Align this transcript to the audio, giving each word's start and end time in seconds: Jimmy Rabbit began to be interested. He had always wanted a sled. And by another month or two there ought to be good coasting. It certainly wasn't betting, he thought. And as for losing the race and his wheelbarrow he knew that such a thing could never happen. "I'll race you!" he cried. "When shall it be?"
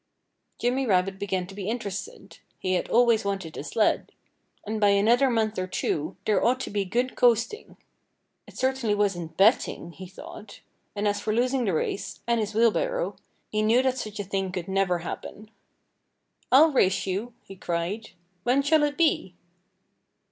Jimmy 0.57 0.87
Rabbit 0.87 1.19
began 1.19 1.45
to 1.45 1.53
be 1.53 1.69
interested. 1.69 2.39
He 2.57 2.73
had 2.73 2.89
always 2.89 3.23
wanted 3.23 3.55
a 3.55 3.63
sled. 3.63 4.11
And 4.65 4.81
by 4.81 4.87
another 4.87 5.29
month 5.29 5.59
or 5.59 5.67
two 5.67 6.17
there 6.25 6.43
ought 6.43 6.59
to 6.61 6.71
be 6.71 6.85
good 6.85 7.15
coasting. 7.15 7.77
It 8.47 8.57
certainly 8.57 8.95
wasn't 8.95 9.37
betting, 9.37 9.91
he 9.91 10.07
thought. 10.07 10.61
And 10.95 11.07
as 11.07 11.19
for 11.21 11.31
losing 11.35 11.65
the 11.65 11.73
race 11.75 12.19
and 12.25 12.39
his 12.39 12.55
wheelbarrow 12.55 13.15
he 13.51 13.61
knew 13.61 13.83
that 13.83 13.99
such 13.99 14.19
a 14.19 14.23
thing 14.23 14.51
could 14.51 14.67
never 14.67 14.97
happen. 14.97 15.51
"I'll 16.51 16.71
race 16.71 17.05
you!" 17.05 17.33
he 17.43 17.55
cried. 17.55 18.09
"When 18.43 18.63
shall 18.63 18.81
it 18.81 18.97
be?" 18.97 19.35